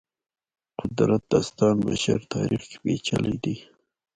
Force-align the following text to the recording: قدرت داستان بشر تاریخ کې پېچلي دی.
قدرت 0.79 1.23
داستان 1.33 1.75
بشر 1.87 2.19
تاریخ 2.33 2.61
کې 2.69 2.77
پېچلي 2.83 3.35
دی. 3.43 3.55